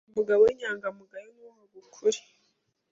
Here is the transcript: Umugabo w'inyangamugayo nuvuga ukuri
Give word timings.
Umugabo 0.09 0.39
w'inyangamugayo 0.43 1.27
nuvuga 1.35 1.75
ukuri 1.83 2.19